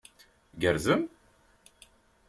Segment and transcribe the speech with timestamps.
[0.53, 1.03] Tgerrzem?